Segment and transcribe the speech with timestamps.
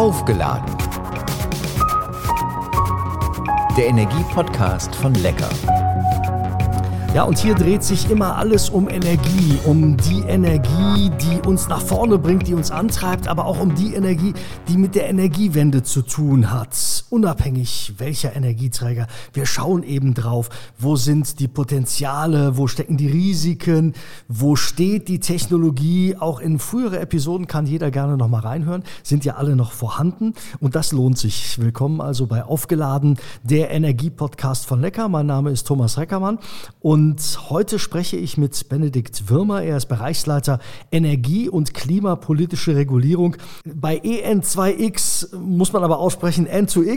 [0.00, 0.74] Aufgeladen.
[3.76, 5.50] Der Energie-Podcast von Lecker.
[7.12, 11.82] Ja, und hier dreht sich immer alles um Energie, um die Energie, die uns nach
[11.82, 14.32] vorne bringt, die uns antreibt, aber auch um die Energie,
[14.68, 16.99] die mit der Energiewende zu tun hat.
[17.10, 19.08] Unabhängig welcher Energieträger.
[19.32, 20.48] Wir schauen eben drauf,
[20.78, 23.94] wo sind die Potenziale, wo stecken die Risiken,
[24.28, 26.14] wo steht die Technologie.
[26.16, 30.34] Auch in frühere Episoden kann jeder gerne noch mal reinhören, sind ja alle noch vorhanden
[30.60, 31.58] und das lohnt sich.
[31.60, 35.08] Willkommen also bei Aufgeladen, der Energiepodcast von Lecker.
[35.08, 36.38] Mein Name ist Thomas Reckermann
[36.78, 39.64] und heute spreche ich mit Benedikt Würmer.
[39.64, 40.60] Er ist Bereichsleiter
[40.92, 46.46] Energie- und klimapolitische Regulierung bei EN2X, muss man aber aussprechen,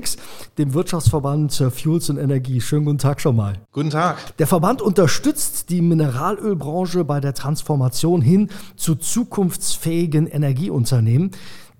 [0.03, 0.17] N2X,
[0.57, 2.61] dem Wirtschaftsverband Fuels und Energie.
[2.61, 3.59] Schönen guten Tag schon mal.
[3.71, 4.37] Guten Tag.
[4.37, 11.31] Der Verband unterstützt die Mineralölbranche bei der Transformation hin zu zukunftsfähigen Energieunternehmen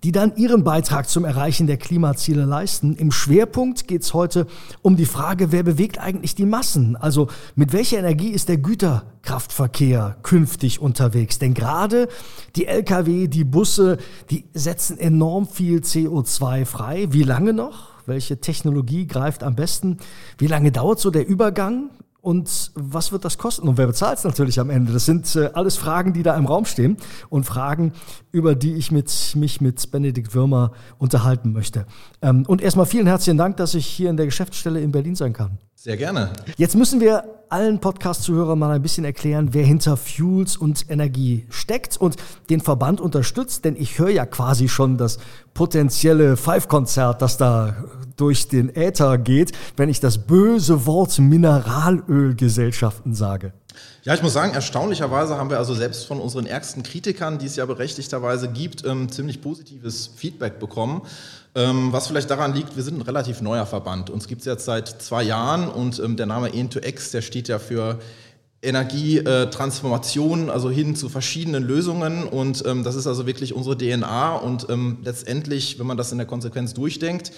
[0.03, 2.97] die dann ihren Beitrag zum Erreichen der Klimaziele leisten.
[2.97, 4.47] Im Schwerpunkt geht es heute
[4.81, 6.97] um die Frage, wer bewegt eigentlich die Massen?
[6.97, 11.39] Also mit welcher Energie ist der Güterkraftverkehr künftig unterwegs?
[11.39, 12.09] Denn gerade
[12.57, 13.97] die Lkw, die Busse,
[14.29, 17.07] die setzen enorm viel CO2 frei.
[17.11, 17.92] Wie lange noch?
[18.05, 19.97] Welche Technologie greift am besten?
[20.37, 21.89] Wie lange dauert so der Übergang?
[22.21, 23.67] Und was wird das kosten?
[23.67, 24.93] Und wer bezahlt es natürlich am Ende?
[24.93, 26.95] Das sind äh, alles Fragen, die da im Raum stehen
[27.29, 27.91] und Fragen,
[28.33, 31.85] über die ich mit, mich mit Benedikt Würmer unterhalten möchte.
[32.21, 35.33] Ähm, und erstmal vielen herzlichen Dank, dass ich hier in der Geschäftsstelle in Berlin sein
[35.33, 35.59] kann.
[35.75, 36.31] Sehr gerne.
[36.57, 41.97] Jetzt müssen wir allen Podcast-Zuhörern mal ein bisschen erklären, wer hinter Fuels und Energie steckt
[41.97, 42.15] und
[42.49, 45.19] den Verband unterstützt, denn ich höre ja quasi schon das
[45.53, 47.75] potenzielle Five-Konzert, das da
[48.17, 53.53] durch den Äther geht, wenn ich das böse Wort Mineralölgesellschaften sage.
[54.03, 57.55] Ja, ich muss sagen, erstaunlicherweise haben wir also selbst von unseren ärgsten Kritikern, die es
[57.55, 61.01] ja berechtigterweise gibt, ähm, ziemlich positives Feedback bekommen.
[61.55, 64.09] Ähm, was vielleicht daran liegt, wir sind ein relativ neuer Verband.
[64.09, 67.59] Uns gibt es jetzt seit zwei Jahren und ähm, der Name EN2X, der steht ja
[67.59, 67.99] für
[68.63, 72.23] Energietransformation, also hin zu verschiedenen Lösungen.
[72.23, 74.35] Und ähm, das ist also wirklich unsere DNA.
[74.37, 77.31] Und ähm, letztendlich, wenn man das in der Konsequenz durchdenkt,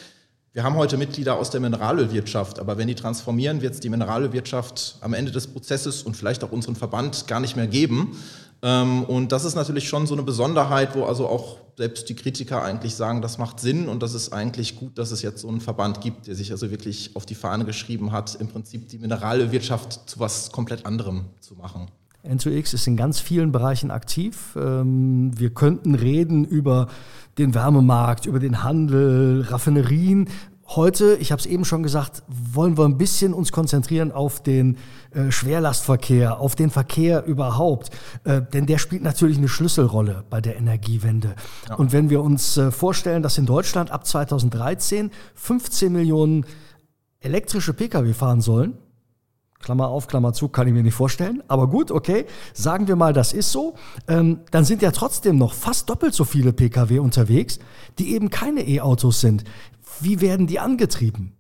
[0.56, 4.96] wir haben heute Mitglieder aus der Mineralölwirtschaft, aber wenn die transformieren, wird es die Mineralölwirtschaft
[5.02, 8.18] am Ende des Prozesses und vielleicht auch unseren Verband gar nicht mehr geben.
[8.62, 12.64] Ähm, und das ist natürlich schon so eine Besonderheit, wo also auch selbst die Kritiker
[12.64, 15.60] eigentlich sagen, das macht Sinn und das ist eigentlich gut, dass es jetzt so einen
[15.60, 20.10] Verband gibt, der sich also wirklich auf die Fahne geschrieben hat, im Prinzip die Mineralölwirtschaft
[20.10, 21.92] zu was komplett anderem zu machen.
[22.26, 24.58] N2X ist in ganz vielen Bereichen aktiv.
[24.60, 26.88] Ähm, wir könnten reden über
[27.38, 30.30] den Wärmemarkt, über den Handel, Raffinerien.
[30.68, 34.78] Heute, ich habe es eben schon gesagt, wollen wir ein bisschen uns konzentrieren auf den
[35.12, 37.92] äh, Schwerlastverkehr, auf den Verkehr überhaupt.
[38.24, 41.36] Äh, denn der spielt natürlich eine Schlüsselrolle bei der Energiewende.
[41.70, 41.76] Ja.
[41.76, 46.46] Und wenn wir uns äh, vorstellen, dass in Deutschland ab 2013 15 Millionen
[47.20, 48.78] elektrische Pkw fahren sollen,
[49.60, 51.42] Klammer auf, Klammer zu, kann ich mir nicht vorstellen.
[51.48, 53.76] Aber gut, okay, sagen wir mal, das ist so.
[54.08, 57.60] Ähm, dann sind ja trotzdem noch fast doppelt so viele Pkw unterwegs,
[57.98, 59.44] die eben keine E-Autos sind.
[60.02, 61.36] Wie werden die angetrieben?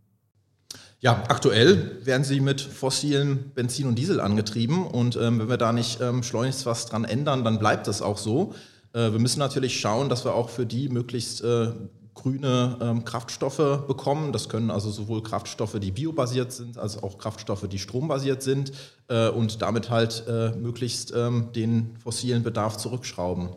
[1.01, 4.87] Ja, aktuell werden sie mit fossilen Benzin und Diesel angetrieben.
[4.87, 8.17] Und ähm, wenn wir da nicht ähm, schleunigst was dran ändern, dann bleibt das auch
[8.17, 8.53] so.
[8.93, 11.73] Äh, wir müssen natürlich schauen, dass wir auch für die möglichst äh,
[12.15, 14.31] grüne ähm, Kraftstoffe bekommen.
[14.31, 18.71] Das können also sowohl Kraftstoffe, die biobasiert sind, als auch Kraftstoffe, die strombasiert sind
[19.09, 23.49] äh, und damit halt äh, möglichst ähm, den fossilen Bedarf zurückschrauben.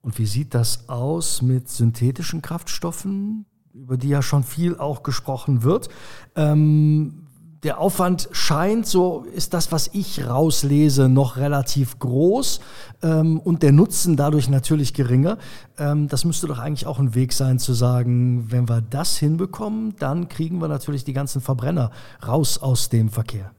[0.00, 5.62] Und wie sieht das aus mit synthetischen Kraftstoffen, über die ja schon viel auch gesprochen
[5.62, 5.88] wird?
[6.34, 7.27] Ähm,
[7.62, 12.60] der Aufwand scheint, so ist das, was ich rauslese, noch relativ groß
[13.02, 15.38] ähm, und der Nutzen dadurch natürlich geringer.
[15.76, 19.96] Ähm, das müsste doch eigentlich auch ein Weg sein zu sagen, wenn wir das hinbekommen,
[19.98, 21.90] dann kriegen wir natürlich die ganzen Verbrenner
[22.24, 23.50] raus aus dem Verkehr.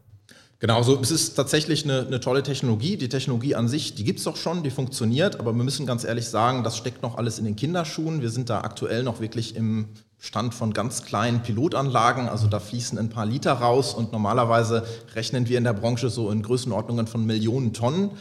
[0.60, 2.98] Genau, also es ist tatsächlich eine, eine tolle Technologie.
[2.98, 6.04] Die Technologie an sich, die gibt es doch schon, die funktioniert, aber wir müssen ganz
[6.04, 8.22] ehrlich sagen, das steckt noch alles in den Kinderschuhen.
[8.22, 12.98] Wir sind da aktuell noch wirklich im Stand von ganz kleinen Pilotanlagen, also da fließen
[12.98, 14.84] ein paar Liter raus und normalerweise
[15.16, 18.12] rechnen wir in der Branche so in Größenordnungen von Millionen Tonnen.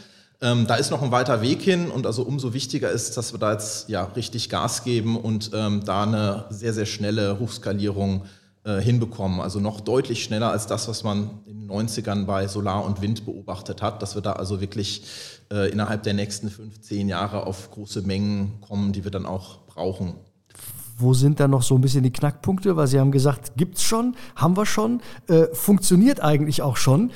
[0.41, 3.39] Ähm, da ist noch ein weiter Weg hin und also umso wichtiger ist, dass wir
[3.39, 8.27] da jetzt ja richtig Gas geben und ähm, da eine sehr, sehr schnelle Hochskalierung äh,
[8.65, 9.39] hinbekommen.
[9.39, 13.25] Also noch deutlich schneller als das, was man in den 90ern bei Solar und Wind
[13.25, 15.03] beobachtet hat, dass wir da also wirklich
[15.51, 20.15] äh, innerhalb der nächsten 15 Jahre auf große Mengen kommen, die wir dann auch brauchen.
[20.97, 22.75] Wo sind da noch so ein bisschen die Knackpunkte?
[22.75, 27.11] Weil Sie haben gesagt, gibt's schon, haben wir schon, äh, funktioniert eigentlich auch schon.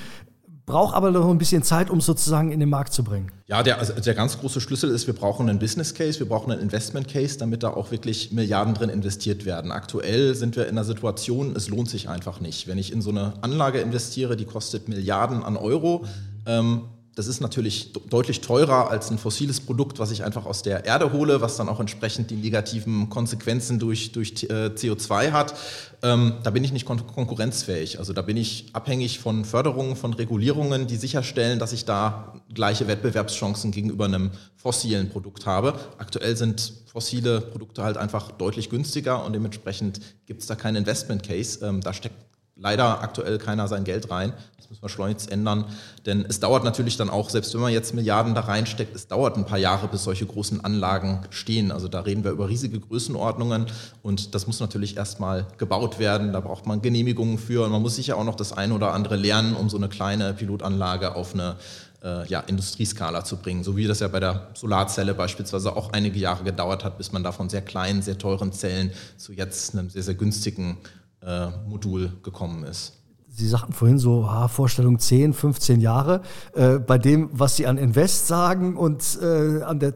[0.66, 3.32] Braucht aber noch ein bisschen Zeit, um es sozusagen in den Markt zu bringen.
[3.48, 6.52] Ja, der, also der ganz große Schlüssel ist, wir brauchen einen Business Case, wir brauchen
[6.52, 9.72] einen Investment Case, damit da auch wirklich Milliarden drin investiert werden.
[9.72, 12.68] Aktuell sind wir in einer Situation, es lohnt sich einfach nicht.
[12.68, 16.06] Wenn ich in so eine Anlage investiere, die kostet Milliarden an Euro,
[16.46, 16.84] ähm,
[17.16, 21.14] das ist natürlich deutlich teurer als ein fossiles Produkt, was ich einfach aus der Erde
[21.14, 25.54] hole, was dann auch entsprechend die negativen Konsequenzen durch, durch äh, CO2 hat.
[26.02, 28.00] Ähm, da bin ich nicht kon konkurrenzfähig.
[28.00, 32.88] Also da bin ich abhängig von Förderungen, von Regulierungen, die sicherstellen, dass ich da gleiche
[32.88, 35.76] Wettbewerbschancen gegenüber einem fossilen Produkt habe.
[36.00, 41.22] Aktuell sind fossile Produkte halt einfach deutlich günstiger und dementsprechend gibt es da keinen Investment
[41.22, 41.64] Case.
[41.64, 42.16] Ähm, da steckt
[42.56, 44.34] leider aktuell keiner sein Geld rein.
[44.58, 45.66] Das müssen wir schleunigst ändern.
[46.06, 49.38] Denn es dauert natürlich dann auch, selbst wenn man jetzt Milliarden da reinsteckt, es dauert
[49.38, 51.72] ein paar Jahre, bis solche großen Anlagen stehen.
[51.72, 53.66] Also da reden wir über riesige Größenordnungen
[54.02, 56.32] und das muss natürlich erstmal gebaut werden.
[56.32, 59.16] Da braucht man Genehmigungen für und man muss sicher auch noch das eine oder andere
[59.16, 61.56] lernen, um so eine kleine Pilotanlage auf eine
[62.04, 63.64] äh, ja, Industrieskala zu bringen.
[63.64, 67.24] So wie das ja bei der Solarzelle beispielsweise auch einige Jahre gedauert hat, bis man
[67.24, 70.78] da von sehr kleinen, sehr teuren Zellen zu jetzt einem sehr, sehr günstigen
[71.26, 73.00] äh, Modul gekommen ist.
[73.36, 76.22] Sie sagten vorhin so, ah, Vorstellung 10, 15 Jahre.
[76.54, 79.94] Äh, bei dem, was Sie an Invest sagen und äh, an der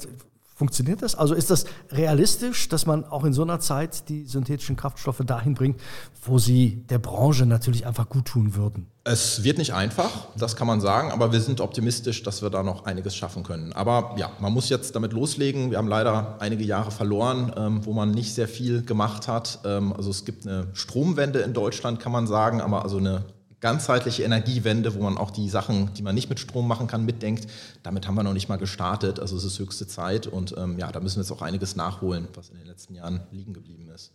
[0.58, 1.14] Funktioniert das?
[1.14, 5.54] Also ist das realistisch, dass man auch in so einer Zeit die synthetischen Kraftstoffe dahin
[5.54, 5.80] bringt,
[6.24, 8.88] wo sie der Branche natürlich einfach gut tun würden?
[9.04, 12.64] Es wird nicht einfach, das kann man sagen, aber wir sind optimistisch, dass wir da
[12.64, 13.72] noch einiges schaffen können.
[13.72, 15.70] Aber ja, man muss jetzt damit loslegen.
[15.70, 19.60] Wir haben leider einige Jahre verloren, ähm, wo man nicht sehr viel gemacht hat.
[19.64, 23.26] Ähm, also es gibt eine Stromwende in Deutschland, kann man sagen, aber also eine
[23.60, 27.48] ganzheitliche Energiewende, wo man auch die Sachen, die man nicht mit Strom machen kann, mitdenkt.
[27.84, 29.20] Damit haben wir noch nicht mal gestartet.
[29.20, 32.28] Also es ist höchste Zeit und ähm, ja, da müssen wir jetzt auch einiges nachholen,
[32.36, 34.12] was in den letzten Jahren liegen geblieben ist.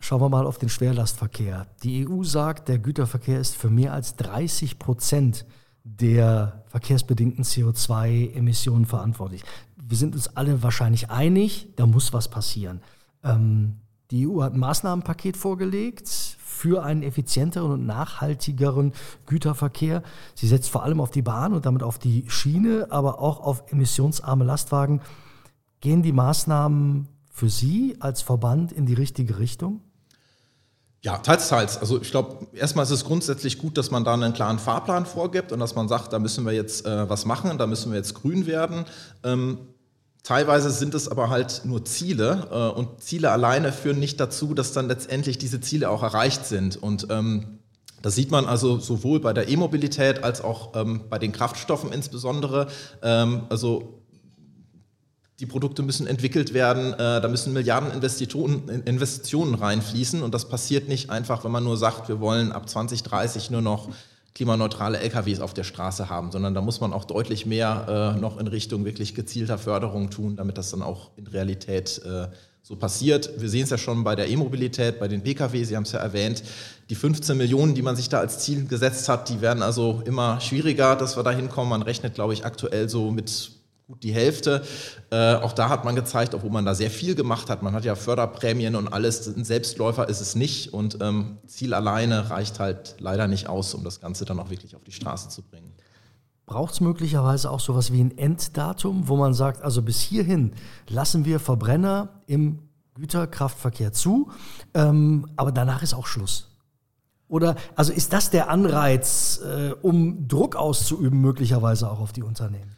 [0.00, 1.66] Schauen wir mal auf den Schwerlastverkehr.
[1.82, 5.46] Die EU sagt, der Güterverkehr ist für mehr als 30 Prozent
[5.82, 9.44] der verkehrsbedingten CO2-Emissionen verantwortlich.
[9.76, 12.82] Wir sind uns alle wahrscheinlich einig, da muss was passieren.
[13.22, 13.76] Ähm,
[14.10, 16.08] die EU hat ein Maßnahmenpaket vorgelegt
[16.54, 18.92] für einen effizienteren und nachhaltigeren
[19.26, 20.02] Güterverkehr.
[20.34, 23.64] Sie setzt vor allem auf die Bahn und damit auf die Schiene, aber auch auf
[23.70, 25.02] emissionsarme Lastwagen.
[25.80, 29.80] Gehen die Maßnahmen für Sie als Verband in die richtige Richtung?
[31.02, 31.76] Ja, teils, teils.
[31.76, 35.52] Also ich glaube, erstmal ist es grundsätzlich gut, dass man da einen klaren Fahrplan vorgibt
[35.52, 38.14] und dass man sagt, da müssen wir jetzt äh, was machen, da müssen wir jetzt
[38.14, 38.86] grün werden.
[39.22, 39.58] Ähm,
[40.24, 44.72] Teilweise sind es aber halt nur Ziele äh, und Ziele alleine führen nicht dazu, dass
[44.72, 46.82] dann letztendlich diese Ziele auch erreicht sind.
[46.82, 47.58] Und ähm,
[48.00, 52.68] das sieht man also sowohl bei der E-Mobilität als auch ähm, bei den Kraftstoffen insbesondere.
[53.02, 54.02] Ähm, also
[55.40, 60.88] die Produkte müssen entwickelt werden, äh, da müssen Milliarden Investitionen, Investitionen reinfließen und das passiert
[60.88, 63.90] nicht einfach, wenn man nur sagt, wir wollen ab 2030 nur noch
[64.34, 68.38] klimaneutrale LKWs auf der Straße haben, sondern da muss man auch deutlich mehr äh, noch
[68.38, 72.26] in Richtung wirklich gezielter Förderung tun, damit das dann auch in Realität äh,
[72.60, 73.30] so passiert.
[73.38, 76.00] Wir sehen es ja schon bei der E-Mobilität, bei den Pkw, Sie haben es ja
[76.00, 76.42] erwähnt,
[76.90, 80.40] die 15 Millionen, die man sich da als Ziel gesetzt hat, die werden also immer
[80.40, 81.70] schwieriger, dass wir da hinkommen.
[81.70, 83.50] Man rechnet, glaube ich, aktuell so mit
[83.86, 84.62] gut die Hälfte.
[85.10, 87.84] Äh, auch da hat man gezeigt, obwohl man da sehr viel gemacht hat, man hat
[87.84, 92.96] ja Förderprämien und alles, ein Selbstläufer ist es nicht und ähm, Ziel alleine reicht halt
[92.98, 95.72] leider nicht aus, um das Ganze dann auch wirklich auf die Straße zu bringen.
[96.46, 100.52] Braucht es möglicherweise auch sowas wie ein Enddatum, wo man sagt, also bis hierhin
[100.88, 102.60] lassen wir Verbrenner im
[102.94, 104.30] Güterkraftverkehr zu,
[104.74, 106.50] ähm, aber danach ist auch Schluss?
[107.28, 112.76] Oder also ist das der Anreiz, äh, um Druck auszuüben, möglicherweise auch auf die Unternehmen?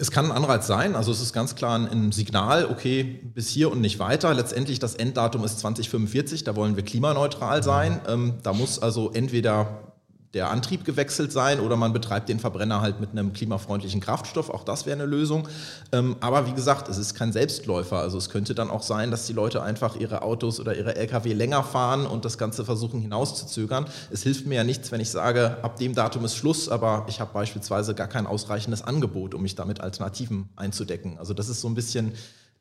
[0.00, 3.72] Es kann ein Anreiz sein, also es ist ganz klar ein Signal, okay, bis hier
[3.72, 4.32] und nicht weiter.
[4.32, 8.00] Letztendlich das Enddatum ist 2045, da wollen wir klimaneutral sein.
[8.06, 9.87] Ähm, da muss also entweder
[10.34, 14.50] der Antrieb gewechselt sein oder man betreibt den Verbrenner halt mit einem klimafreundlichen Kraftstoff.
[14.50, 15.48] Auch das wäre eine Lösung.
[15.90, 17.98] Ähm, aber wie gesagt, es ist kein Selbstläufer.
[17.98, 21.32] Also es könnte dann auch sein, dass die Leute einfach ihre Autos oder ihre Lkw
[21.32, 23.86] länger fahren und das Ganze versuchen hinauszuzögern.
[24.10, 27.20] Es hilft mir ja nichts, wenn ich sage, ab dem Datum ist Schluss, aber ich
[27.20, 31.16] habe beispielsweise gar kein ausreichendes Angebot, um mich damit Alternativen einzudecken.
[31.18, 32.12] Also das ist so ein bisschen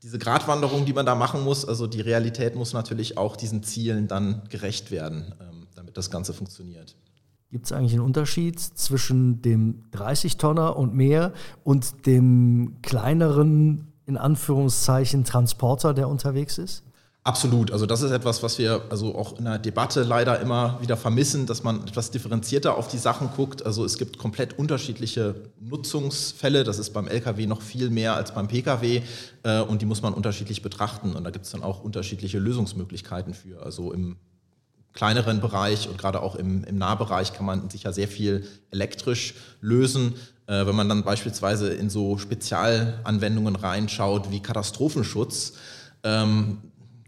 [0.03, 1.65] diese Gratwanderung, die man da machen muss.
[1.65, 6.33] Also die Realität muss natürlich auch diesen Zielen dann gerecht werden, ähm, damit das Ganze
[6.33, 6.95] funktioniert.
[7.49, 11.31] Gibt es eigentlich einen Unterschied zwischen dem 30-Tonner und mehr
[11.63, 16.83] und dem kleineren, in Anführungszeichen, Transporter, der unterwegs ist?
[17.27, 17.71] Absolut.
[17.71, 21.45] Also das ist etwas, was wir also auch in der Debatte leider immer wieder vermissen,
[21.45, 23.65] dass man etwas differenzierter auf die Sachen guckt.
[23.65, 26.63] Also es gibt komplett unterschiedliche Nutzungsfälle.
[26.63, 29.01] Das ist beim Lkw noch viel mehr als beim Pkw
[29.43, 31.17] äh, und die muss man unterschiedlich betrachten.
[31.17, 33.61] Und da gibt es dann auch unterschiedliche Lösungsmöglichkeiten für.
[33.61, 34.15] Also im
[34.93, 40.15] kleineren Bereich und gerade auch im, im Nahbereich kann man sicher sehr viel elektrisch lösen.
[40.47, 45.53] Äh, wenn man dann beispielsweise in so Spezialanwendungen reinschaut wie Katastrophenschutz,
[46.03, 46.59] ähm,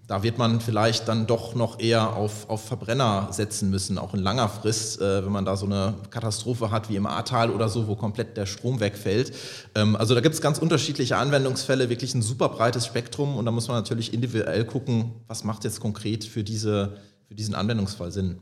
[0.10, 4.20] da wird man vielleicht dann doch noch eher auf, auf Verbrenner setzen müssen, auch in
[4.20, 7.88] langer Frist, äh, wenn man da so eine Katastrophe hat wie im Ahrtal oder so,
[7.88, 9.32] wo komplett der Strom wegfällt.
[9.76, 13.52] Ähm, also da gibt es ganz unterschiedliche Anwendungsfälle, wirklich ein super breites Spektrum und da
[13.52, 16.98] muss man natürlich individuell gucken, was macht jetzt konkret für, diese,
[17.30, 18.40] für diesen Anwendungsfall Sinn.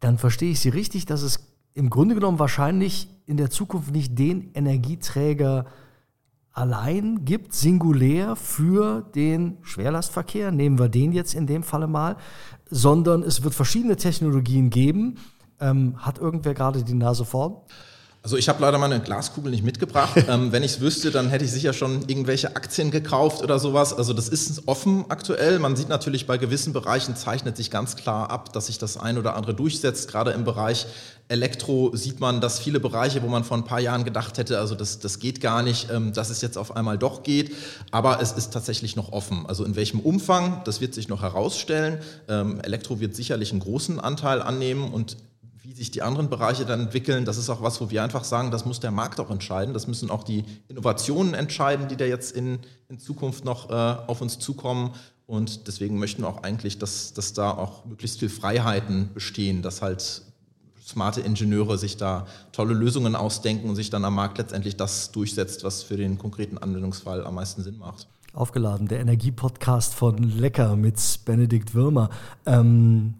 [0.00, 1.40] Dann verstehe ich Sie richtig, dass es
[1.74, 5.66] im Grunde genommen wahrscheinlich in der Zukunft nicht den Energieträger
[6.52, 12.16] allein gibt, singulär für den Schwerlastverkehr, nehmen wir den jetzt in dem Falle mal,
[12.70, 15.16] sondern es wird verschiedene Technologien geben.
[15.60, 17.56] Ähm, hat irgendwer gerade die Nase vorn?
[18.22, 20.24] Also ich habe leider meine Glaskugel nicht mitgebracht.
[20.28, 23.94] ähm, wenn ich es wüsste, dann hätte ich sicher schon irgendwelche Aktien gekauft oder sowas.
[23.94, 25.58] Also das ist offen aktuell.
[25.58, 29.18] Man sieht natürlich bei gewissen Bereichen zeichnet sich ganz klar ab, dass sich das ein
[29.18, 30.10] oder andere durchsetzt.
[30.10, 30.86] Gerade im Bereich
[31.28, 34.74] Elektro sieht man, dass viele Bereiche, wo man vor ein paar Jahren gedacht hätte, also
[34.74, 37.54] das, das geht gar nicht, ähm, dass es jetzt auf einmal doch geht.
[37.90, 39.46] Aber es ist tatsächlich noch offen.
[39.46, 41.98] Also in welchem Umfang, das wird sich noch herausstellen.
[42.28, 45.16] Ähm, Elektro wird sicherlich einen großen Anteil annehmen und
[45.68, 48.50] wie sich die anderen Bereiche dann entwickeln, das ist auch was, wo wir einfach sagen,
[48.50, 49.74] das muss der Markt auch entscheiden.
[49.74, 52.58] Das müssen auch die Innovationen entscheiden, die da jetzt in,
[52.88, 54.92] in Zukunft noch äh, auf uns zukommen.
[55.26, 59.82] Und deswegen möchten wir auch eigentlich, dass, dass da auch möglichst viel Freiheiten bestehen, dass
[59.82, 60.22] halt
[60.86, 65.64] smarte Ingenieure sich da tolle Lösungen ausdenken und sich dann am Markt letztendlich das durchsetzt,
[65.64, 68.08] was für den konkreten Anwendungsfall am meisten Sinn macht.
[68.32, 70.96] Aufgeladen, der Energiepodcast von Lecker mit
[71.26, 72.08] Benedikt Würmer.
[72.46, 73.16] Ähm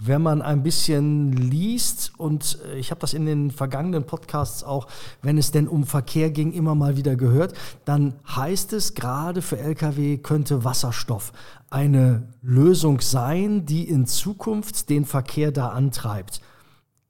[0.00, 4.86] wenn man ein bisschen liest, und äh, ich habe das in den vergangenen Podcasts auch,
[5.22, 7.54] wenn es denn um Verkehr ging, immer mal wieder gehört,
[7.84, 11.32] dann heißt es, gerade für Lkw könnte Wasserstoff
[11.70, 16.40] eine Lösung sein, die in Zukunft den Verkehr da antreibt.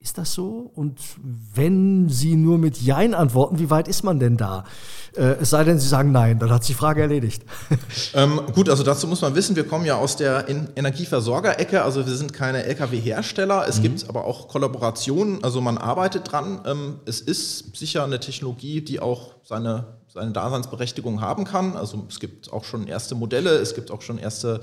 [0.03, 0.71] Ist das so?
[0.75, 4.65] Und wenn Sie nur mit Jein antworten, wie weit ist man denn da?
[5.15, 7.43] Äh, es sei denn, Sie sagen Nein, dann hat sich die Frage erledigt.
[8.13, 12.15] Ähm, gut, also dazu muss man wissen, wir kommen ja aus der Energieversorgerecke, also wir
[12.15, 13.69] sind keine Lkw-Hersteller.
[13.69, 13.83] Es mhm.
[13.83, 16.61] gibt aber auch Kollaborationen, also man arbeitet dran.
[16.67, 21.77] Ähm, es ist sicher eine Technologie, die auch seine seine Daseinsberechtigung haben kann.
[21.77, 24.61] Also es gibt auch schon erste Modelle, es gibt auch schon erste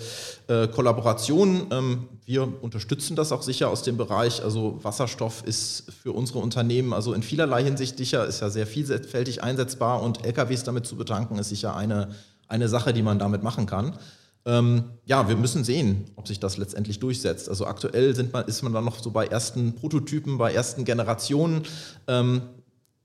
[0.48, 1.68] äh, Kollaborationen.
[1.72, 4.44] Ähm, wir unterstützen das auch sicher aus dem Bereich.
[4.44, 9.42] Also Wasserstoff ist für unsere Unternehmen also in vielerlei Hinsicht sicher, ist ja sehr vielfältig
[9.42, 12.10] einsetzbar und LKWs damit zu betanken ist sicher eine,
[12.48, 13.98] eine Sache, die man damit machen kann.
[14.46, 17.50] Ähm, ja, wir müssen sehen, ob sich das letztendlich durchsetzt.
[17.50, 21.64] Also aktuell man, ist man dann noch so bei ersten Prototypen, bei ersten Generationen.
[22.08, 22.42] Ähm,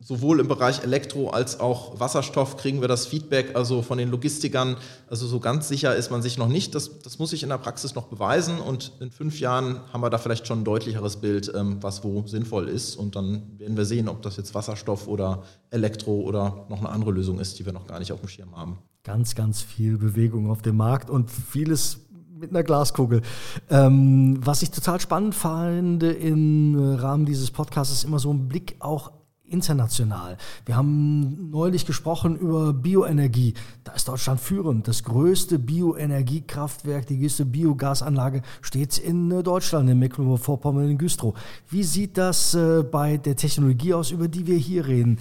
[0.03, 4.77] sowohl im Bereich Elektro als auch Wasserstoff kriegen wir das Feedback, also von den Logistikern.
[5.09, 6.75] Also so ganz sicher ist man sich noch nicht.
[6.75, 10.11] Das, das muss sich in der Praxis noch beweisen und in fünf Jahren haben wir
[10.11, 12.97] da vielleicht schon ein deutlicheres Bild, ähm, was wo sinnvoll ist.
[12.97, 17.13] Und dann werden wir sehen, ob das jetzt Wasserstoff oder Elektro oder noch eine andere
[17.13, 18.79] Lösung ist, die wir noch gar nicht auf dem Schirm haben.
[19.05, 21.99] Ganz, ganz viel Bewegung auf dem Markt und vieles
[22.43, 23.23] mit einer Glaskugel.
[23.71, 28.77] Ähm, was ich total spannend fand im Rahmen dieses Podcasts ist immer so ein Blick
[28.81, 29.13] auch
[29.53, 30.37] international.
[30.65, 33.55] Wir haben neulich gesprochen über Bioenergie.
[33.85, 34.89] Da ist Deutschland führend.
[34.89, 41.35] Das größte Bioenergiekraftwerk, die größte Biogasanlage steht in äh, Deutschland, in Mecklenburg-Vorpommern, in Güstrow.
[41.69, 45.19] Wie sieht das äh, bei der Technologie aus, über die wir hier reden?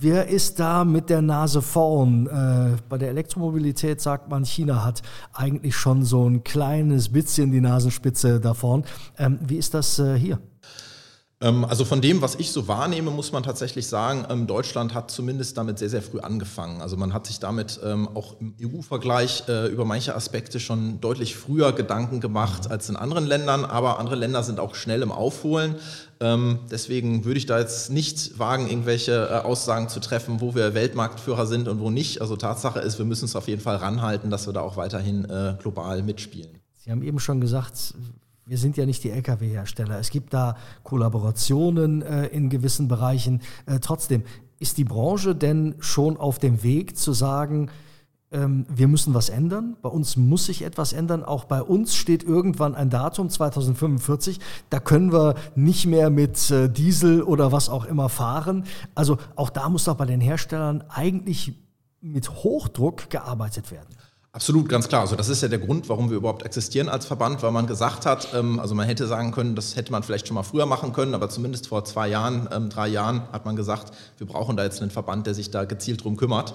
[0.00, 2.26] Wer ist da mit der Nase vorn?
[2.26, 5.02] Äh, bei der Elektromobilität sagt man, China hat
[5.32, 8.84] eigentlich schon so ein kleines bisschen die Nasenspitze da vorn.
[9.18, 10.38] Ähm, wie ist das hier?
[11.42, 15.10] Ähm, also von dem, was ich so wahrnehme, muss man tatsächlich sagen, ähm, Deutschland hat
[15.10, 16.80] zumindest damit sehr, sehr früh angefangen.
[16.80, 21.34] Also man hat sich damit ähm, auch im EU-Vergleich äh, über manche Aspekte schon deutlich
[21.34, 25.76] früher Gedanken gemacht als in anderen Ländern, aber andere Länder sind auch schnell im Aufholen.
[26.70, 31.46] Deswegen würde ich da jetzt nicht wagen, irgendwelche äh, Aussagen zu treffen, wo wir Weltmarktführer
[31.46, 32.20] sind und wo nicht.
[32.20, 35.24] Also Tatsache ist, wir müssen es auf jeden Fall ranhalten, dass wir da auch weiterhin
[35.24, 36.60] äh, global mitspielen.
[36.76, 37.94] Sie haben eben schon gesagt,
[38.46, 39.98] wir sind ja nicht die Lkw-Hersteller.
[39.98, 43.40] Es gibt da Kollaborationen äh, in gewissen Bereichen.
[43.66, 44.24] Äh, trotzdem,
[44.58, 47.70] ist die Branche denn schon auf dem Weg zu sagen,
[48.32, 49.76] ähm, wir müssen was ändern?
[49.82, 51.22] Bei uns muss sich etwas ändern.
[51.22, 54.40] Auch bei uns steht irgendwann ein Datum, 2045.
[54.70, 58.64] Da können wir nicht mehr mit äh, Diesel oder was auch immer fahren.
[58.94, 61.54] Also auch da muss doch bei den Herstellern eigentlich
[62.00, 63.94] mit Hochdruck gearbeitet werden.
[64.34, 65.02] Absolut, ganz klar.
[65.02, 68.06] Also das ist ja der Grund, warum wir überhaupt existieren als Verband, weil man gesagt
[68.06, 70.94] hat, ähm, also man hätte sagen können, das hätte man vielleicht schon mal früher machen
[70.94, 74.64] können, aber zumindest vor zwei Jahren, ähm, drei Jahren hat man gesagt, wir brauchen da
[74.64, 76.54] jetzt einen Verband, der sich da gezielt drum kümmert.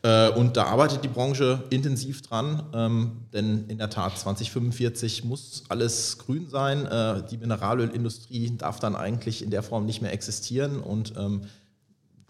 [0.00, 5.64] Äh, und da arbeitet die Branche intensiv dran, ähm, denn in der Tat 2045 muss
[5.68, 6.86] alles grün sein.
[6.86, 11.12] Äh, die Mineralölindustrie darf dann eigentlich in der Form nicht mehr existieren und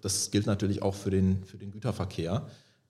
[0.00, 2.46] das gilt natürlich auch für den, für den Güterverkehr.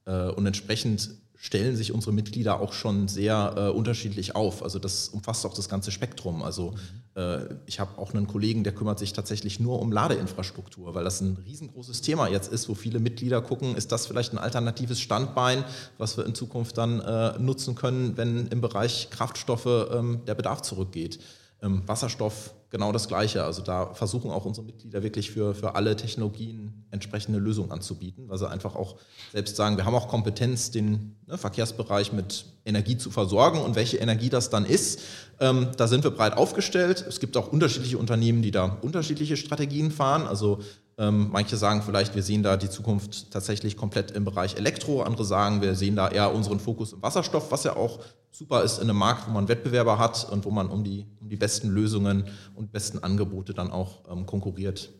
[0.09, 1.11] Äh, und entsprechend
[1.41, 4.63] stellen sich unsere Mitglieder auch schon sehr äh, unterschiedlich auf.
[4.63, 6.43] Also das umfasst auch das ganze Spektrum.
[6.43, 6.75] Also
[7.15, 11.21] äh, ich habe auch einen Kollegen, der kümmert sich tatsächlich nur um Ladeinfrastruktur, weil das
[11.21, 15.65] ein riesengroßes Thema jetzt ist, wo viele Mitglieder gucken, ist das vielleicht ein alternatives Standbein,
[15.97, 20.63] was wir in Zukunft dann äh, nutzen können, wenn im Bereich Kraftstoffe ähm, der Bedarf
[20.63, 21.21] zurückgeht.
[21.61, 23.45] Ähm, Wasserstoff genau das Gleiche.
[23.45, 28.39] Also da versuchen auch unsere Mitglieder wirklich für, für alle Technologien entsprechende Lösungen anzubieten, weil
[28.39, 28.97] sie einfach auch
[29.33, 33.97] selbst sagen, wir haben auch Kompetenz, den ne, Verkehrsbereich mit Energie zu versorgen und welche
[33.97, 35.01] Energie das dann ist.
[35.41, 37.05] Ähm, da sind wir breit aufgestellt.
[37.09, 40.27] Es gibt auch unterschiedliche Unternehmen, die da unterschiedliche Strategien fahren.
[40.27, 40.61] Also
[40.99, 45.03] ähm, manche sagen vielleicht, wir sehen da die Zukunft tatsächlich komplett im Bereich Elektro.
[45.03, 48.01] Andere sagen, wir sehen da eher unseren Fokus im Wasserstoff, was ja auch
[48.31, 51.29] super ist in einem Markt, wo man Wettbewerber hat und wo man um die, um
[51.29, 54.93] die besten Lösungen und besten Angebote dann auch ähm, konkurriert.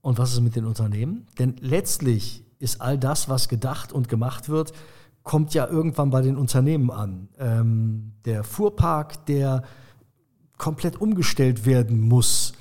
[0.00, 1.26] Und was ist mit den Unternehmen?
[1.38, 4.72] Denn letztlich ist all das, was gedacht und gemacht wird,
[5.22, 7.28] kommt ja irgendwann bei den Unternehmen an.
[7.38, 9.62] Ähm, der Fuhrpark, der
[10.58, 12.52] komplett umgestellt werden muss,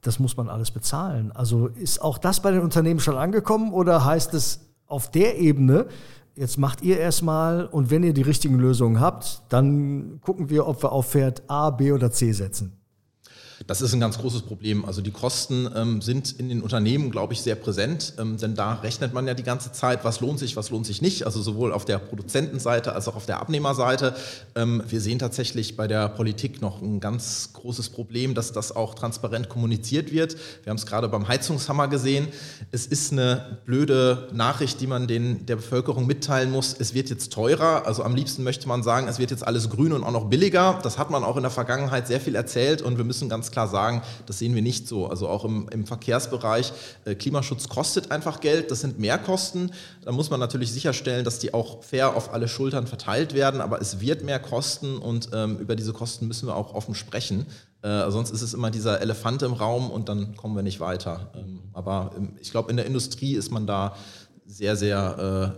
[0.00, 1.30] das muss man alles bezahlen.
[1.32, 5.86] Also ist auch das bei den Unternehmen schon angekommen oder heißt es auf der Ebene,
[6.34, 10.82] jetzt macht ihr erstmal und wenn ihr die richtigen Lösungen habt, dann gucken wir, ob
[10.82, 12.79] wir auf Pferd A, B oder C setzen?
[13.70, 14.84] Das ist ein ganz großes Problem.
[14.84, 18.72] Also die Kosten ähm, sind in den Unternehmen, glaube ich, sehr präsent, ähm, denn da
[18.72, 21.24] rechnet man ja die ganze Zeit, was lohnt sich, was lohnt sich nicht.
[21.24, 24.16] Also sowohl auf der Produzentenseite als auch auf der Abnehmerseite.
[24.56, 28.96] Ähm, wir sehen tatsächlich bei der Politik noch ein ganz großes Problem, dass das auch
[28.96, 30.36] transparent kommuniziert wird.
[30.64, 32.26] Wir haben es gerade beim Heizungshammer gesehen.
[32.72, 36.74] Es ist eine blöde Nachricht, die man den, der Bevölkerung mitteilen muss.
[36.76, 37.86] Es wird jetzt teurer.
[37.86, 40.80] Also am liebsten möchte man sagen, es wird jetzt alles grün und auch noch billiger.
[40.82, 43.59] Das hat man auch in der Vergangenheit sehr viel erzählt und wir müssen ganz klar
[43.66, 45.06] sagen, das sehen wir nicht so.
[45.06, 46.72] Also auch im, im Verkehrsbereich,
[47.04, 49.72] äh, Klimaschutz kostet einfach Geld, das sind Mehrkosten.
[50.04, 53.80] Da muss man natürlich sicherstellen, dass die auch fair auf alle Schultern verteilt werden, aber
[53.80, 57.46] es wird mehr kosten und ähm, über diese Kosten müssen wir auch offen sprechen.
[57.82, 61.30] Äh, sonst ist es immer dieser Elefant im Raum und dann kommen wir nicht weiter.
[61.34, 63.96] Ähm, aber ähm, ich glaube, in der Industrie ist man da
[64.50, 65.54] sehr, sehr,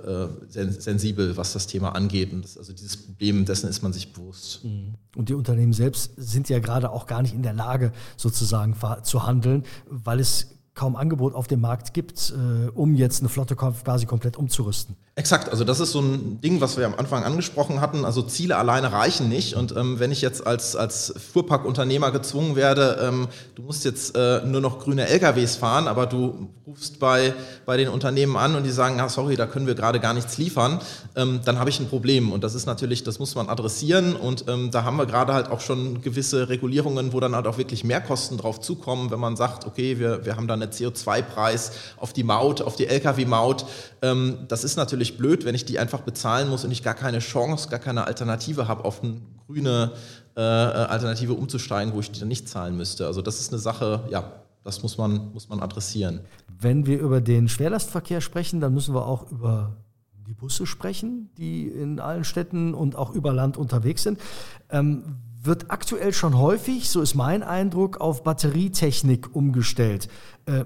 [0.54, 2.32] äh, äh, sensibel, was das Thema angeht.
[2.32, 4.64] Und das, also dieses Problem dessen ist man sich bewusst.
[4.64, 4.94] Mhm.
[5.16, 9.26] Und die Unternehmen selbst sind ja gerade auch gar nicht in der Lage, sozusagen zu
[9.26, 14.06] handeln, weil es kaum Angebot auf dem Markt gibt, äh, um jetzt eine Flotte quasi
[14.06, 14.96] komplett umzurüsten.
[15.14, 18.06] Exakt, also das ist so ein Ding, was wir am Anfang angesprochen hatten.
[18.06, 19.54] Also Ziele alleine reichen nicht.
[19.54, 24.40] Und ähm, wenn ich jetzt als, als Fuhrparkunternehmer gezwungen werde, ähm, du musst jetzt äh,
[24.46, 27.34] nur noch grüne LKWs fahren, aber du rufst bei,
[27.66, 30.38] bei den Unternehmen an und die sagen, ah, sorry, da können wir gerade gar nichts
[30.38, 30.80] liefern,
[31.14, 32.32] ähm, dann habe ich ein Problem.
[32.32, 34.16] Und das ist natürlich, das muss man adressieren.
[34.16, 37.58] Und ähm, da haben wir gerade halt auch schon gewisse Regulierungen, wo dann halt auch
[37.58, 42.12] wirklich Mehrkosten drauf zukommen, wenn man sagt, okay, wir, wir haben dann eine CO2-Preis auf
[42.12, 43.66] die Maut, auf die Lkw-Maut.
[44.02, 47.20] Ähm, das ist natürlich blöd, wenn ich die einfach bezahlen muss und ich gar keine
[47.20, 49.92] Chance, gar keine Alternative habe, auf eine grüne
[50.36, 53.06] äh, Alternative umzusteigen, wo ich die dann nicht zahlen müsste.
[53.06, 54.32] Also das ist eine Sache, ja,
[54.64, 56.20] das muss man, muss man adressieren.
[56.60, 59.76] Wenn wir über den Schwerlastverkehr sprechen, dann müssen wir auch über
[60.26, 64.20] die Busse sprechen, die in allen Städten und auch über Land unterwegs sind.
[64.70, 70.08] Ähm, wird aktuell schon häufig, so ist mein Eindruck, auf Batterietechnik umgestellt.
[70.46, 70.64] Äh,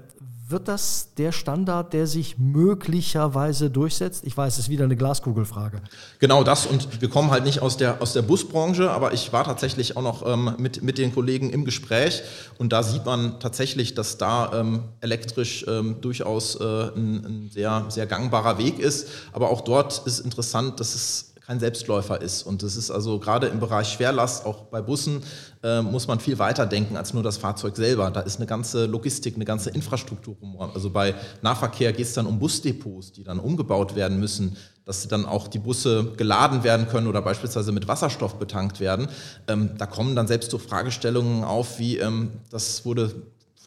[0.49, 4.23] wird das der Standard, der sich möglicherweise durchsetzt?
[4.25, 5.81] Ich weiß, es ist wieder eine Glaskugelfrage.
[6.19, 9.43] Genau das und wir kommen halt nicht aus der, aus der Busbranche, aber ich war
[9.43, 12.23] tatsächlich auch noch ähm, mit, mit den Kollegen im Gespräch
[12.59, 17.85] und da sieht man tatsächlich, dass da ähm, elektrisch ähm, durchaus äh, ein, ein sehr,
[17.89, 19.09] sehr gangbarer Weg ist.
[19.33, 22.43] Aber auch dort ist interessant, dass es kein Selbstläufer ist.
[22.43, 25.23] Und das ist also gerade im Bereich Schwerlast, auch bei Bussen,
[25.63, 28.11] äh, muss man viel weiter denken als nur das Fahrzeug selber.
[28.11, 30.35] Da ist eine ganze Logistik, eine ganze Infrastruktur.
[30.73, 35.25] Also bei Nahverkehr geht es dann um Busdepots, die dann umgebaut werden müssen, dass dann
[35.25, 39.07] auch die Busse geladen werden können oder beispielsweise mit Wasserstoff betankt werden.
[39.47, 43.15] Ähm, da kommen dann selbst so Fragestellungen auf, wie ähm, das wurde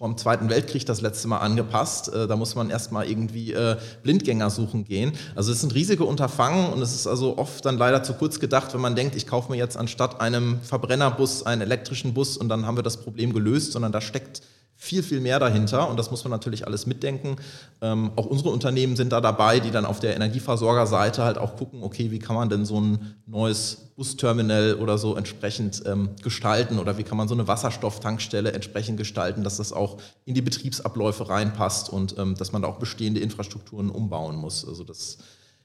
[0.01, 2.09] vom Zweiten Weltkrieg das letzte Mal angepasst.
[2.09, 5.13] Äh, da muss man erstmal irgendwie äh, Blindgänger suchen gehen.
[5.35, 8.73] Also es sind riesige Unterfangen und es ist also oft dann leider zu kurz gedacht,
[8.73, 12.67] wenn man denkt, ich kaufe mir jetzt anstatt einem Verbrennerbus einen elektrischen Bus und dann
[12.67, 14.41] haben wir das Problem gelöst, sondern da steckt
[14.83, 17.37] viel, viel mehr dahinter und das muss man natürlich alles mitdenken.
[17.83, 21.83] Ähm, auch unsere Unternehmen sind da dabei, die dann auf der Energieversorgerseite halt auch gucken,
[21.83, 26.97] okay, wie kann man denn so ein neues Busterminal oder so entsprechend ähm, gestalten oder
[26.97, 31.90] wie kann man so eine Wasserstofftankstelle entsprechend gestalten, dass das auch in die Betriebsabläufe reinpasst
[31.90, 34.66] und ähm, dass man da auch bestehende Infrastrukturen umbauen muss.
[34.66, 35.19] Also das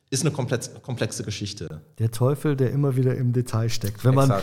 [0.09, 1.81] ist eine komplexe Geschichte.
[1.99, 4.05] Der Teufel, der immer wieder im Detail steckt.
[4.05, 4.33] Wenn man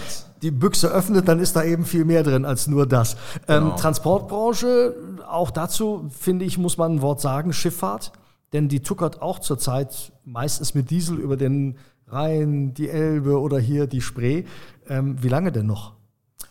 [0.42, 3.14] die Büchse öffnet, dann ist da eben viel mehr drin als nur das.
[3.14, 3.70] Ähm, genau.
[3.70, 4.96] Ähm, Transportbranche,
[5.29, 8.12] auch dazu finde ich, muss man ein Wort sagen, Schifffahrt.
[8.53, 13.87] Denn die tuckert auch zurzeit meistens mit Diesel über den Rhein, die Elbe oder hier
[13.87, 14.44] die Spree.
[14.88, 15.94] Ähm, wie lange denn noch?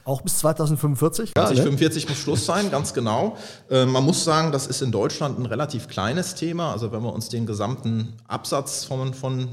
[0.03, 1.33] Auch bis 2045?
[1.33, 3.37] 2045 muss Schluss sein, ganz genau.
[3.69, 6.71] Äh, man muss sagen, das ist in Deutschland ein relativ kleines Thema.
[6.71, 9.49] Also wenn wir uns den gesamten Absatz von, von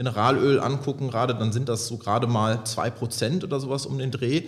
[0.00, 4.44] Mineralöl angucken, gerade dann sind das so gerade mal 2% oder sowas um den Dreh.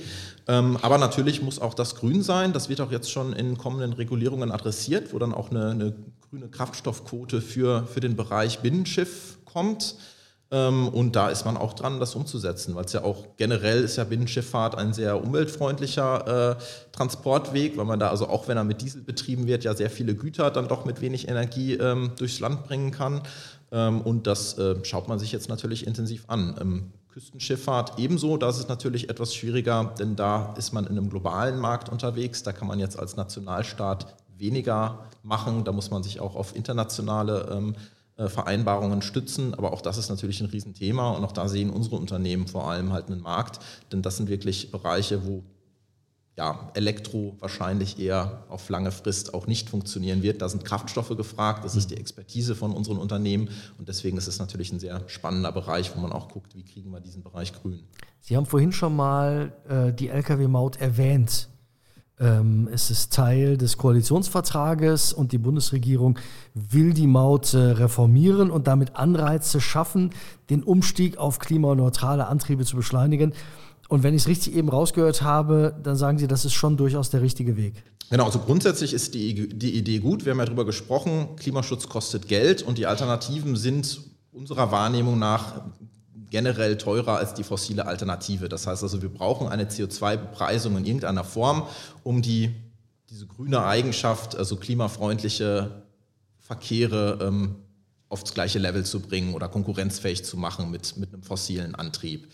[0.49, 2.53] Ähm, aber natürlich muss auch das grün sein.
[2.53, 5.95] Das wird auch jetzt schon in kommenden Regulierungen adressiert, wo dann auch eine, eine
[6.31, 9.97] grüne Kraftstoffquote für, für den Bereich Binnenschiff kommt.
[10.53, 13.97] Ähm, und da ist man auch dran, das umzusetzen, weil es ja auch generell ist
[13.97, 16.63] ja Binnenschifffahrt ein sehr umweltfreundlicher äh,
[16.93, 20.15] Transportweg, weil man da also auch wenn er mit Diesel betrieben wird, ja sehr viele
[20.15, 23.23] Güter dann doch mit wenig Energie ähm, durchs Land bringen kann.
[23.73, 26.55] Ähm, und das äh, schaut man sich jetzt natürlich intensiv an.
[26.61, 31.09] Ähm, Küstenschifffahrt ebenso, da ist es natürlich etwas schwieriger, denn da ist man in einem
[31.09, 32.43] globalen Markt unterwegs.
[32.43, 35.65] Da kann man jetzt als Nationalstaat weniger machen.
[35.65, 37.79] Da muss man sich auch auf internationale ähm, äh,
[38.17, 39.55] Vereinbarungen stützen.
[39.55, 42.93] Aber auch das ist natürlich ein Riesenthema und auch da sehen unsere Unternehmen vor allem
[42.93, 45.43] halt einen Markt, denn das sind wirklich Bereiche, wo
[46.37, 50.41] ja, Elektro wahrscheinlich eher auf lange Frist auch nicht funktionieren wird.
[50.41, 54.39] Da sind Kraftstoffe gefragt, das ist die Expertise von unseren Unternehmen und deswegen ist es
[54.39, 57.81] natürlich ein sehr spannender Bereich, wo man auch guckt, wie kriegen wir diesen Bereich grün.
[58.21, 61.49] Sie haben vorhin schon mal äh, die Lkw-Maut erwähnt.
[62.21, 66.19] Ähm, es ist Teil des Koalitionsvertrages und die Bundesregierung
[66.55, 70.11] will die Maut äh, reformieren und damit Anreize schaffen,
[70.51, 73.33] den Umstieg auf klimaneutrale Antriebe zu beschleunigen.
[73.89, 77.11] Und wenn ich es richtig eben rausgehört habe, dann sagen Sie, das ist schon durchaus
[77.11, 77.83] der richtige Weg.
[78.11, 80.25] Genau, also grundsätzlich ist die, die Idee gut.
[80.25, 84.01] Wir haben ja darüber gesprochen, Klimaschutz kostet Geld und die Alternativen sind
[84.33, 85.63] unserer Wahrnehmung nach
[86.33, 88.49] generell teurer als die fossile Alternative.
[88.49, 91.67] Das heißt also, wir brauchen eine CO2-Bepreisung in irgendeiner Form,
[92.05, 92.55] um die,
[93.11, 95.83] diese grüne Eigenschaft, also klimafreundliche
[96.39, 97.57] Verkehre ähm,
[98.13, 102.29] aufs gleiche Level zu bringen oder konkurrenzfähig zu machen mit, mit einem fossilen Antrieb.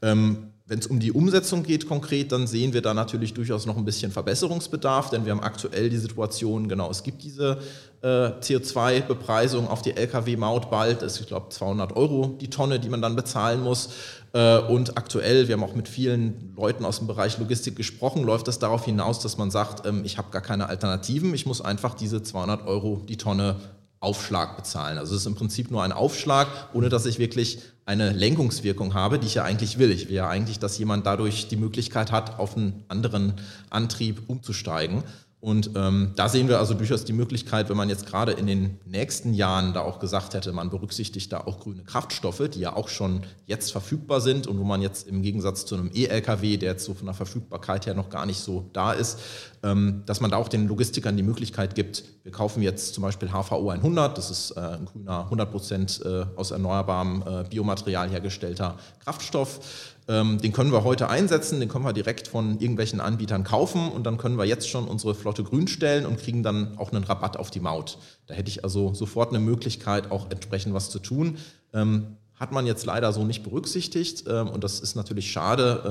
[0.00, 3.78] Ähm, wenn es um die Umsetzung geht konkret, dann sehen wir da natürlich durchaus noch
[3.78, 7.58] ein bisschen Verbesserungsbedarf, denn wir haben aktuell die Situation, genau, es gibt diese
[8.02, 12.90] äh, CO2-Bepreisung auf die Lkw-Maut bald, das ist, ich glaube, 200 Euro die Tonne, die
[12.90, 13.88] man dann bezahlen muss.
[14.34, 18.46] Äh, und aktuell, wir haben auch mit vielen Leuten aus dem Bereich Logistik gesprochen, läuft
[18.46, 21.94] das darauf hinaus, dass man sagt, ähm, ich habe gar keine Alternativen, ich muss einfach
[21.94, 23.56] diese 200 Euro die Tonne
[24.00, 24.98] Aufschlag bezahlen.
[24.98, 29.18] Also es ist im Prinzip nur ein Aufschlag, ohne dass ich wirklich eine Lenkungswirkung habe,
[29.18, 29.90] die ich ja eigentlich will.
[29.90, 33.34] Ich will ja eigentlich, dass jemand dadurch die Möglichkeit hat, auf einen anderen
[33.70, 35.02] Antrieb umzusteigen.
[35.40, 38.80] Und ähm, da sehen wir also durchaus die Möglichkeit, wenn man jetzt gerade in den
[38.84, 42.88] nächsten Jahren da auch gesagt hätte, man berücksichtigt da auch grüne Kraftstoffe, die ja auch
[42.88, 46.84] schon jetzt verfügbar sind und wo man jetzt im Gegensatz zu einem E-Lkw, der jetzt
[46.84, 49.20] so von der Verfügbarkeit her noch gar nicht so da ist,
[49.62, 53.30] ähm, dass man da auch den Logistikern die Möglichkeit gibt, wir kaufen jetzt zum Beispiel
[53.30, 59.60] HVO 100, das ist äh, ein grüner 100% äh, aus erneuerbarem äh, Biomaterial hergestellter Kraftstoff.
[60.08, 64.04] Ähm, den können wir heute einsetzen, den können wir direkt von irgendwelchen Anbietern kaufen und
[64.04, 67.36] dann können wir jetzt schon unsere Flotte grün stellen und kriegen dann auch einen Rabatt
[67.36, 67.98] auf die Maut.
[68.26, 71.36] Da hätte ich also sofort eine Möglichkeit, auch entsprechend was zu tun.
[71.74, 75.82] Ähm, hat man jetzt leider so nicht berücksichtigt ähm, und das ist natürlich schade,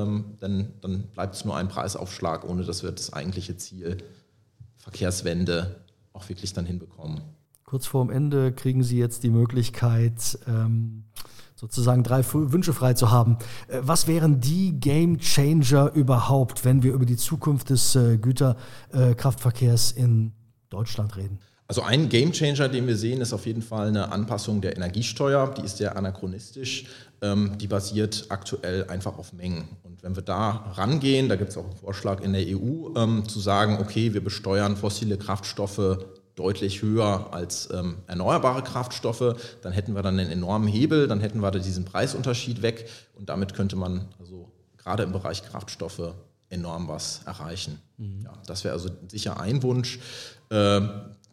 [0.42, 3.98] denn dann bleibt es nur ein Preisaufschlag, ohne dass wir das eigentliche Ziel
[4.78, 5.76] Verkehrswende
[6.14, 7.22] auch wirklich dann hinbekommen.
[7.66, 11.04] Kurz vorm Ende kriegen Sie jetzt die Möglichkeit, ähm,
[11.58, 13.38] sozusagen drei Wünsche frei zu haben.
[13.68, 19.92] Äh, was wären die Game Changer überhaupt, wenn wir über die Zukunft des äh, Güterkraftverkehrs
[19.92, 20.34] in
[20.70, 21.40] Deutschland reden?
[21.70, 25.54] Also ein Game Changer, den wir sehen, ist auf jeden Fall eine Anpassung der Energiesteuer.
[25.58, 26.86] Die ist sehr anachronistisch.
[27.22, 29.68] Ähm, die basiert aktuell einfach auf Mengen.
[29.84, 33.28] Und wenn wir da rangehen, da gibt es auch einen Vorschlag in der EU, ähm,
[33.28, 35.98] zu sagen, okay, wir besteuern fossile Kraftstoffe
[36.38, 41.42] deutlich höher als ähm, erneuerbare Kraftstoffe, dann hätten wir dann einen enormen Hebel, dann hätten
[41.42, 46.14] wir da diesen Preisunterschied weg und damit könnte man also gerade im Bereich Kraftstoffe
[46.50, 47.82] enorm was erreichen.
[47.98, 48.22] Mhm.
[48.24, 50.00] Ja, das wäre also sicher ein Wunsch.
[50.50, 50.82] Äh,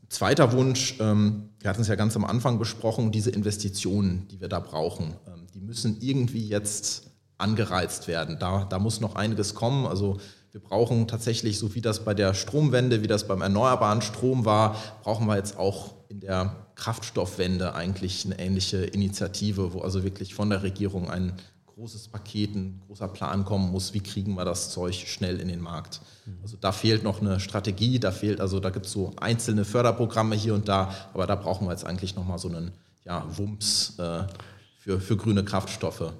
[0.08, 4.48] zweiter Wunsch, ähm, wir hatten es ja ganz am Anfang besprochen, diese Investitionen, die wir
[4.48, 8.38] da brauchen, ähm, die müssen irgendwie jetzt angereizt werden.
[8.38, 9.86] Da, da muss noch einiges kommen.
[9.86, 10.18] Also
[10.54, 14.76] wir brauchen tatsächlich, so wie das bei der Stromwende, wie das beim erneuerbaren Strom war,
[15.02, 20.50] brauchen wir jetzt auch in der Kraftstoffwende eigentlich eine ähnliche Initiative, wo also wirklich von
[20.50, 21.32] der Regierung ein
[21.74, 25.60] großes Paket, ein großer Plan kommen muss, wie kriegen wir das Zeug schnell in den
[25.60, 26.00] Markt.
[26.42, 30.36] Also da fehlt noch eine Strategie, da fehlt, also da gibt es so einzelne Förderprogramme
[30.36, 32.70] hier und da, aber da brauchen wir jetzt eigentlich nochmal so einen
[33.04, 34.22] ja, Wumms äh,
[34.78, 36.12] für, für grüne Kraftstoffe.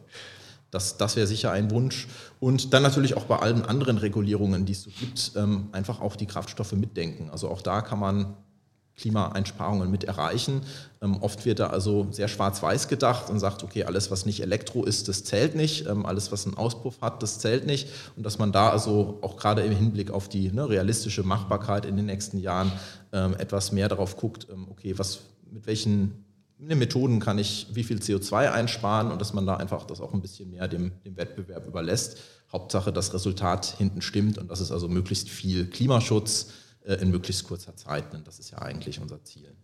[0.74, 2.08] Das, das wäre sicher ein Wunsch.
[2.40, 6.16] Und dann natürlich auch bei allen anderen Regulierungen, die es so gibt, ähm, einfach auch
[6.16, 7.30] die Kraftstoffe mitdenken.
[7.30, 8.34] Also auch da kann man
[8.96, 10.62] Klimaeinsparungen mit erreichen.
[11.02, 14.84] Ähm, oft wird da also sehr schwarz-weiß gedacht und sagt, okay, alles, was nicht Elektro
[14.84, 17.88] ist, das zählt nicht, ähm, alles, was einen Auspuff hat, das zählt nicht.
[18.16, 21.96] Und dass man da also auch gerade im Hinblick auf die ne, realistische Machbarkeit in
[21.96, 22.70] den nächsten Jahren
[23.12, 26.23] ähm, etwas mehr darauf guckt, ähm, okay, was, mit welchen
[26.59, 30.23] Methoden kann ich wie viel CO2 einsparen und dass man da einfach das auch ein
[30.23, 32.19] bisschen mehr dem, dem Wettbewerb überlässt.
[32.53, 36.53] Hauptsache, das Resultat hinten stimmt und das ist also möglichst viel Klimaschutz
[36.85, 38.14] äh, in möglichst kurzer Zeit.
[38.14, 39.55] Und das ist ja eigentlich unser Ziel.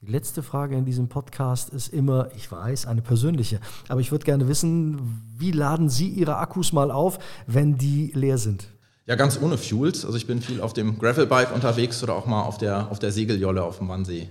[0.00, 4.24] Die letzte Frage in diesem Podcast ist immer, ich weiß, eine persönliche, aber ich würde
[4.24, 8.68] gerne wissen, wie laden Sie Ihre Akkus mal auf, wenn die leer sind?
[9.04, 10.06] Ja, ganz ohne Fuels.
[10.06, 13.12] Also ich bin viel auf dem Gravelbike unterwegs oder auch mal auf der, auf der
[13.12, 14.30] Segeljolle auf dem Wannsee.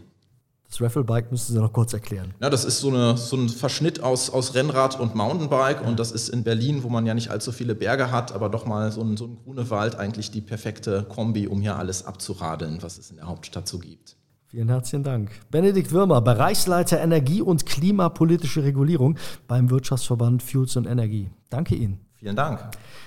[0.70, 2.34] Das Rafflebike müssten Sie noch kurz erklären.
[2.40, 6.12] Ja, das ist so, eine, so ein Verschnitt aus, aus Rennrad und Mountainbike und das
[6.12, 9.02] ist in Berlin, wo man ja nicht allzu viele Berge hat, aber doch mal so
[9.02, 13.18] ein, so ein Grunewald eigentlich die perfekte Kombi, um hier alles abzuradeln, was es in
[13.18, 14.16] der Hauptstadt so gibt.
[14.46, 15.32] Vielen herzlichen Dank.
[15.52, 21.30] Benedikt Würmer, Bereichsleiter Energie und klimapolitische Regulierung beim Wirtschaftsverband Fuels und Energie.
[21.50, 22.09] Danke Ihnen.
[22.20, 22.60] Vielen Dank.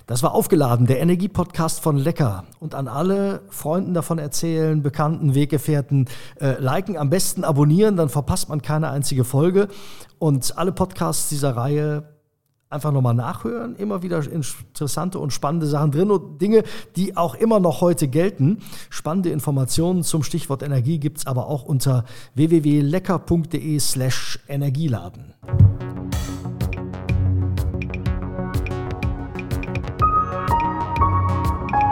[0.07, 2.45] Das war aufgeladen, der Energiepodcast von Lecker.
[2.61, 6.09] Und an alle Freunden davon erzählen, Bekannten, Weggefährten,
[6.41, 9.69] äh, liken, am besten abonnieren, dann verpasst man keine einzige Folge.
[10.19, 12.05] Und alle Podcasts dieser Reihe
[12.71, 13.77] einfach nochmal nachhören.
[13.77, 16.63] Immer wieder interessante und spannende Sachen drin und Dinge,
[16.97, 18.61] die auch immer noch heute gelten.
[18.89, 25.35] Spannende Informationen zum Stichwort Energie gibt's aber auch unter www.lecker.de slash Energieladen.